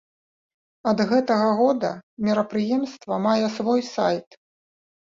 [0.91, 1.91] Ад гэтага года
[2.29, 4.27] мерапрыемства мае свой сайт.